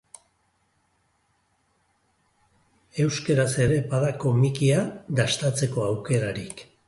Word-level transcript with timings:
Euskaraz 3.05 3.49
ere 3.67 3.79
bada 3.93 4.11
komikia 4.25 4.83
dastatzeko 5.21 5.85
aukerarik. 5.93 6.69